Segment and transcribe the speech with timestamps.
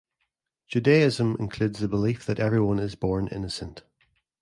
[0.67, 3.83] Judaism includes the belief that everyone is born innocent.